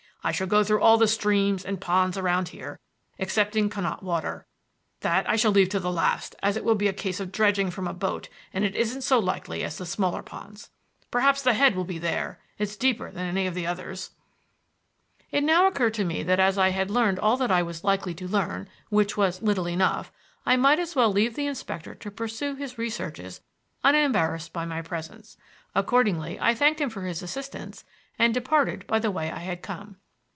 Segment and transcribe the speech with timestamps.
[0.23, 2.79] I shall go through all the streams and ponds around here,
[3.17, 4.45] excepting Connaught Water.
[4.99, 7.71] That I shall leave to the last, as it will be a case of dredging
[7.71, 10.69] from a boat and isn't so likely as the smaller ponds.
[11.09, 14.11] Perhaps the head will be there; it's deeper than any of the others."
[15.31, 18.13] It now occurred to me that as I had learned all that I was likely
[18.13, 20.11] to learn, which was little enough,
[20.45, 23.41] I might as well leave the inspector to pursue his researches
[23.83, 25.35] unembarrassed by my presence.
[25.73, 27.83] Accordingly I thanked him for his assistance
[28.19, 29.95] and departed by the way I had come.